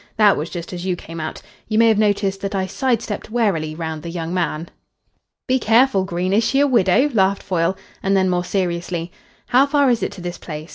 That 0.17 0.35
was 0.35 0.49
just 0.49 0.73
as 0.73 0.83
you 0.83 0.95
came 0.95 1.19
out. 1.19 1.43
You 1.67 1.77
may 1.77 1.87
have 1.87 1.99
noticed 1.99 2.41
that 2.41 2.55
I 2.55 2.65
side 2.65 3.03
stepped 3.03 3.29
warily 3.29 3.75
round 3.75 4.01
the 4.01 4.09
young 4.09 4.33
man." 4.33 4.69
"Be 5.47 5.59
careful, 5.59 6.05
Green. 6.05 6.33
Is 6.33 6.43
she 6.43 6.59
a 6.59 6.65
widow?" 6.65 7.11
laughed 7.13 7.43
Foyle. 7.43 7.77
And 8.01 8.17
then, 8.17 8.27
more 8.27 8.43
seriously: 8.43 9.11
"How 9.49 9.67
far 9.67 9.91
is 9.91 10.01
it 10.01 10.11
to 10.13 10.21
this 10.21 10.39
place? 10.39 10.69